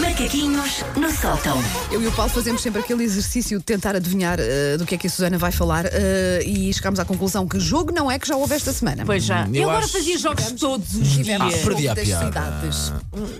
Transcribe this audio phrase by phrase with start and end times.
[0.00, 1.58] Macaquinhos no sótão.
[1.90, 4.98] Eu e o Paulo fazemos sempre aquele exercício de tentar adivinhar eh, do que é
[4.98, 8.28] que a Susana vai falar eh, e chegámos à conclusão que jogo não é que
[8.28, 9.04] já houve esta semana.
[9.04, 9.44] Pois já.
[9.44, 11.26] Hum, eu, eu agora acho- fazia jogos todos os dias.
[11.26, 12.26] jogo perdi a das piada.
[12.26, 12.92] cidades.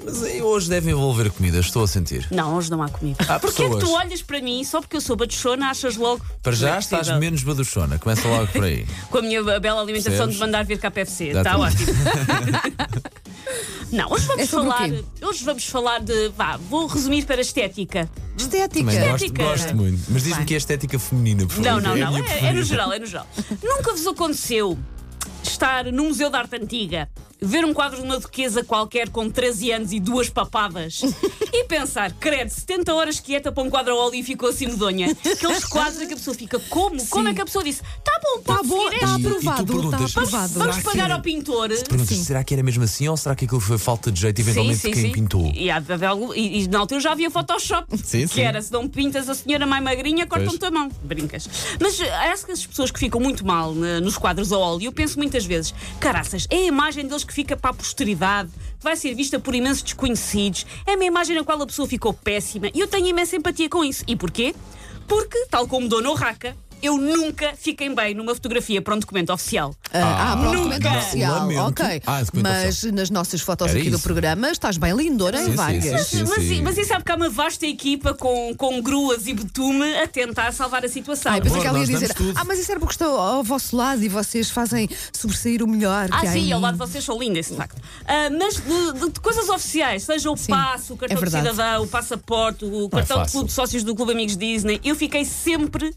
[0.05, 2.27] Mas aí hoje deve envolver comida, estou a sentir.
[2.33, 3.24] Não, hoje não há comida.
[3.29, 6.20] Há Porquê é que tu olhas para mim só porque eu sou baduchona, achas logo.
[6.42, 8.84] Para já é estás menos baduchona, começa logo por aí.
[9.09, 10.34] Com a minha bela alimentação Percebes?
[10.34, 11.33] de mandar vir cá PFC.
[11.33, 11.92] Dá Está ótimo.
[13.93, 14.89] Não, hoje vamos É falar.
[15.23, 16.29] Hoje vamos falar de.
[16.37, 18.09] Vá, vou resumir para a estética.
[18.37, 18.85] Estética.
[18.91, 19.45] Também gosto, Estética.
[19.45, 20.01] gosto muito.
[20.09, 21.65] Mas diz-me que é estética feminina, por favor.
[21.65, 22.16] Não, não, É não.
[22.25, 23.27] É, é no geral, é no geral.
[23.63, 24.79] Nunca vos aconteceu
[25.43, 27.09] estar num museu de arte antiga,
[27.41, 31.01] ver um quadro de uma duquesa qualquer com 13 anos e duas papadas
[31.70, 35.16] pensar, credo, 70 horas quieta para um quadro a óleo e ficou assim medonha.
[35.33, 37.05] Aqueles quadros em que a pessoa fica, como?
[37.06, 37.80] Como é que a pessoa disse?
[38.05, 40.52] Tá bom, Está pode bom, seguir está aprovado, está aprovado.
[40.59, 41.69] Vamos pagar era- ao pintor.
[41.69, 42.24] Perguntas, Sim.
[42.24, 44.91] será que era mesmo assim ou será que aquilo foi falta de jeito eventualmente de
[44.91, 45.52] quem pintou?
[45.54, 45.80] E, há
[46.35, 47.87] e- e na altura já havia Photoshop.
[48.04, 48.41] Sim, que sim.
[48.43, 50.88] era, se não pintas a senhora mais magrinha, cortam-te a mão.
[51.04, 51.48] Brincas.
[51.80, 54.87] Mas eh, acho que as pessoas que ficam muito mal né, nos quadros a óleo,
[54.87, 58.85] eu penso muitas vezes, caraças, é a imagem deles que fica para a posteridade, que
[58.85, 62.71] vai ser vista por imensos desconhecidos, é uma imagem na qual a pessoa ficou péssima
[62.75, 64.05] e eu tenho imensa empatia com isso.
[64.06, 64.55] E porquê?
[65.06, 69.75] Porque, tal como Dona Urraca, eu nunca fiquei bem numa fotografia para um documento oficial.
[69.92, 70.56] Ah, ah, para Nunca.
[70.59, 71.34] documento oficial.
[71.41, 71.60] Lamento.
[71.62, 72.03] Ok.
[72.06, 74.03] Ah, Mas nas nossas fotos Era aqui do isso.
[74.04, 76.06] programa estás bem lindora em Sim, sim, várias.
[76.06, 76.25] sim.
[76.28, 80.06] mas, mas isso sabe que há uma vasta equipa com, com gruas e betume a
[80.06, 81.32] tentar salvar a situação.
[81.32, 83.42] Ai, pensei Bom, que ela ia nós dizer, ah, mas isso era porque estou ao
[83.42, 86.75] vosso lado e vocês fazem sobressair o melhor Ah, que há em sim, ao lado
[86.75, 87.81] de vocês são lindas, de facto.
[88.06, 91.31] Ah, mas de, de- de coisas oficiais, seja o Sim, passo, o cartão é de
[91.31, 93.32] cidadão, o passaporte, o cartão de fácil.
[93.32, 95.92] clube de sócios do Clube Amigos Disney, eu fiquei sempre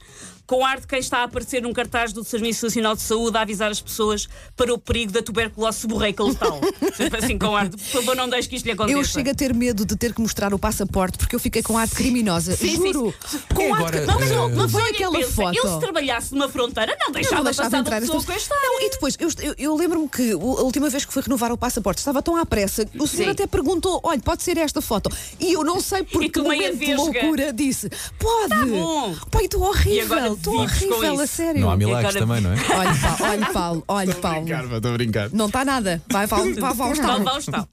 [0.45, 3.41] com ar de quem está a aparecer num cartaz do Serviço Nacional de Saúde a
[3.41, 6.59] avisar as pessoas para o perigo da tuberculose seborreica letal.
[6.95, 8.97] sempre assim com ar de, por favor, não deixe que isto lhe aconteça.
[8.97, 11.77] Eu chego a ter medo de ter que mostrar o passaporte porque eu fiquei com
[11.77, 12.55] ar de criminosa.
[12.55, 13.13] Sim, Juro.
[13.27, 13.39] sim.
[13.53, 15.57] Com ar Agora, de Não, mas Eh, não, não não foi aquela pensa, foto.
[15.57, 18.55] Ele se trabalhasse numa fronteira, não deixava, não deixava passar entrar as pessoa esta.
[18.55, 21.57] Não, e depois, eu, eu- eu lembro-me que a última vez que fui renovar o
[21.57, 23.31] passaporte estava tão à pressa, o senhor Sim.
[23.31, 25.09] até perguntou: olha, pode ser esta foto.
[25.39, 28.49] E eu não sei por E que momento de loucura disse: pode.
[28.49, 29.15] Tá bom.
[29.31, 31.61] Pai, estou E agora horrível, estou horrível, a sério.
[31.61, 32.57] Não há milagres agora- também, não é?
[32.75, 34.75] Olha, Paulo, olha, Paulo, olha, Paulo.
[34.75, 35.29] estou a brincar.
[35.31, 36.01] Não está nada.
[36.09, 37.19] Vai, vai, vai, vai, tal.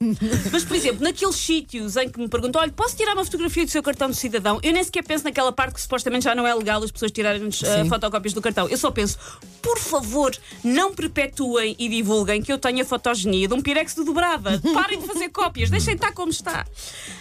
[0.51, 3.71] Mas, por exemplo, naqueles sítios em que me perguntam: olha, posso tirar uma fotografia do
[3.71, 4.59] seu cartão de cidadão?
[4.63, 7.45] Eu nem sequer penso naquela parte que supostamente já não é legal as pessoas tirarem
[7.45, 7.89] uh, Sim.
[7.89, 8.67] fotocópias do cartão.
[8.69, 9.17] Eu só penso:
[9.61, 14.03] por favor, não perpetuem e divulguem que eu tenho a fotogenia de um pirex de
[14.03, 14.61] dobrada.
[14.73, 16.65] Parem de fazer cópias, deixem estar como está.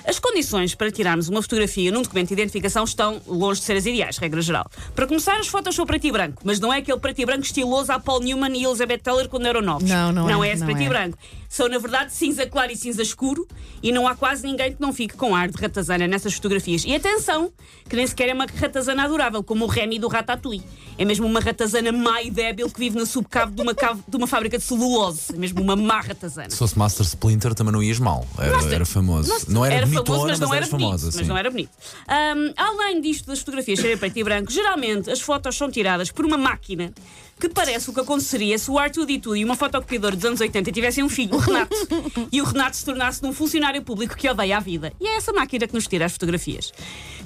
[0.07, 3.87] As condições para tirarmos uma fotografia num documento de identificação estão longe de ser as
[3.87, 4.71] ideais, regra geral.
[4.95, 7.43] Para começar, as fotos são preto e branco, mas não é aquele preto e branco
[7.45, 9.89] estiloso a Paul Newman e Elizabeth Taylor quando eram novos.
[9.89, 10.85] Não, não é, Não é esse não preto é.
[10.85, 11.19] e branco.
[11.49, 13.47] São, na verdade, cinza claro e cinza escuro
[13.83, 16.85] e não há quase ninguém que não fique com ar de ratazana nessas fotografias.
[16.85, 17.51] E atenção,
[17.89, 20.63] que nem sequer é uma ratazana adorável, como o Remy do Ratatouille.
[20.97, 24.17] É mesmo uma ratazana má e débil que vive na subcave de uma, cave- de
[24.17, 25.35] uma fábrica de celulose.
[25.35, 26.51] É mesmo uma má ratazana.
[26.51, 28.25] Se fosse Master Splinter também não ias mal.
[28.39, 29.29] Era, era famoso.
[29.29, 30.87] Nossa, não era, famoso, bonitona, mas não era eras bonito.
[30.87, 31.11] famosa.
[31.19, 31.71] mas não era bonito.
[32.07, 36.25] Ahm, além disto das fotografias serem preto e branco, geralmente as fotos são tiradas por
[36.25, 36.93] uma máquina
[37.39, 40.71] que parece o que aconteceria se o Arthur Dito e uma fotocopiadora dos anos 80
[40.71, 41.75] tivessem um filho, o Renato,
[42.31, 44.93] e o Renato se tornasse num funcionário público que odeia a vida.
[45.01, 46.73] E é essa máquina que nos tira as fotografias.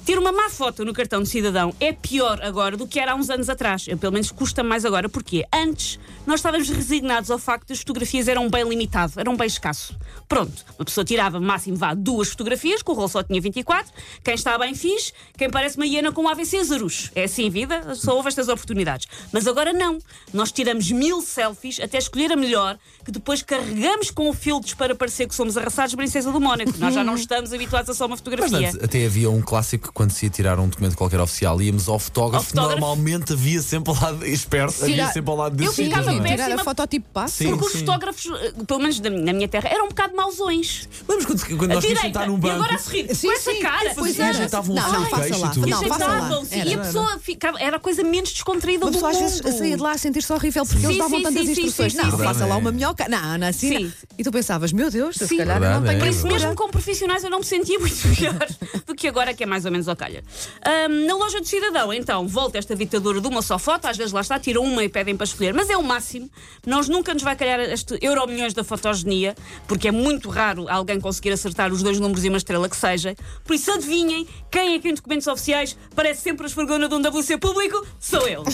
[0.05, 3.15] Ter uma má foto no cartão de cidadão é pior agora do que era há
[3.15, 3.87] uns anos atrás.
[3.87, 5.09] Eu, pelo menos custa mais agora.
[5.09, 5.43] Porquê?
[5.51, 9.95] Antes nós estávamos resignados ao facto de as fotografias eram bem limitado, eram bem escasso.
[10.27, 13.91] Pronto, uma pessoa tirava máximo vá duas fotografias, que o rolo só tinha 24.
[14.23, 17.11] Quem está bem fixe, quem parece uma hiena com um AVC zarus.
[17.15, 19.07] É assim, vida, só houve estas oportunidades.
[19.31, 19.97] Mas agora não.
[20.33, 25.27] Nós tiramos mil selfies até escolher a melhor, que depois carregamos com filtros para parecer
[25.27, 26.73] que somos arrasados princesa do Mónaco.
[26.77, 28.69] Nós já não estamos habituados a só uma Mas fotografia.
[28.69, 31.97] antes, até havia um clássico quando se ia tirar um documento qualquer oficial, íamos ao
[31.97, 32.79] fotógrafo, Ao fotógrafo.
[32.81, 36.17] normalmente havia sempre ao lado, esperto, havia Tirar- sempre ao lado desse Eu ficava sítio,
[36.19, 36.29] não é?
[36.29, 37.35] péssima- Tirar a foto tipo passo.
[37.37, 37.49] Sim.
[37.51, 40.87] Porque os fotógrafos, eh, pelo menos da- na minha terra, eram um bocado mauzões.
[41.07, 42.55] Lembras quando, quando A nós íamos direita, sentar num e banco?
[42.55, 43.93] agora a sorrir, Sim, com essa cara.
[43.95, 44.29] pois E era.
[44.31, 45.47] ajeitavam Não, o não, seu faça queixo lá.
[45.47, 45.67] e tudo.
[45.67, 46.17] E Não, faça lá.
[46.17, 46.59] ajeitavam-se.
[46.59, 46.69] Era.
[46.69, 49.43] E a pessoa ficava, era a coisa menos descontraída Uma do pessoa às mundo.
[49.43, 51.61] vezes saía de lá a sentir-se horrível porque Sim, eles davam sim, tantas sim, sim,
[51.61, 51.93] instruções.
[51.93, 52.23] sim, não, sim.
[52.23, 52.73] faça lá uma é.
[52.73, 53.07] minhoca.
[53.07, 53.69] Não, não, assim.
[53.69, 53.83] Sim.
[53.85, 53.91] não.
[54.17, 55.37] E tu pensavas, meu Deus, se Sim.
[55.37, 55.99] calhar eu não Verdade, tenho é.
[55.99, 58.47] Por isso mesmo com profissionais eu não me sentia muito melhor
[58.85, 60.23] do que agora, que é mais ou menos ao calha.
[60.65, 64.11] Ahm, na loja do cidadão, então, volta esta ditadura de uma só foto, às vezes
[64.13, 66.29] lá está, tiram uma e pedem para escolher, mas é o máximo.
[66.65, 69.35] Nós nunca nos vai calhar este euro milhões da fotogenia,
[69.67, 73.15] porque é muito raro alguém conseguir acertar os dois números e uma estrela que seja.
[73.43, 77.01] Por isso, adivinhem quem é que em documentos oficiais parece sempre a esfregona de um
[77.01, 77.85] WC público?
[77.99, 78.43] Sou eu.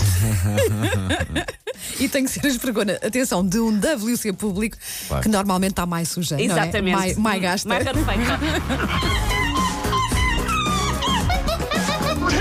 [1.99, 4.77] E tem que ser a esfregona, atenção, de um WC público
[5.07, 5.23] Claro.
[5.23, 6.35] que normalmente está mais suja.
[6.35, 6.45] não é?
[6.45, 6.95] Exatamente.
[6.95, 7.69] Mais, mais gasta.
[7.69, 7.83] Mais.